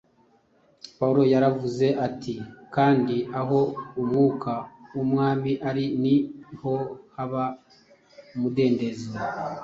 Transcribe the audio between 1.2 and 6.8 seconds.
yaravuze ati, “Kandi aho Umwuka w’Umwami ari, ni ho